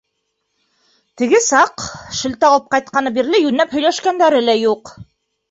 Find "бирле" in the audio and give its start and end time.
3.19-3.43